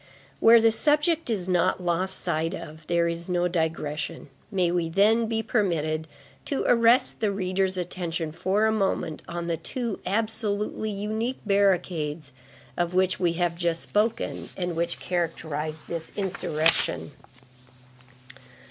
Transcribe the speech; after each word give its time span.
Where 0.39 0.59
the 0.59 0.71
subject 0.71 1.29
is 1.29 1.47
not 1.47 1.79
lost 1.79 2.19
sight 2.19 2.55
of, 2.55 2.87
there 2.87 3.07
is 3.07 3.29
no 3.29 3.47
digression; 3.47 4.29
may 4.49 4.71
we, 4.71 4.89
then, 4.89 5.27
be 5.27 5.43
permitted 5.43 6.07
to 6.45 6.63
arrest 6.67 7.19
the 7.19 7.31
reader's 7.31 7.77
attention 7.77 8.31
for 8.31 8.65
a 8.65 8.71
moment 8.71 9.21
on 9.27 9.45
the 9.45 9.57
two 9.57 9.99
absolutely 10.03 10.89
unique 10.89 11.37
barricades 11.45 12.31
of 12.75 12.95
which 12.95 13.19
we 13.19 13.33
have 13.33 13.55
just 13.55 13.81
spoken 13.81 14.49
and 14.57 14.75
which 14.75 14.97
characterized 14.97 15.87
this 15.87 16.11
insurrection. 16.15 17.11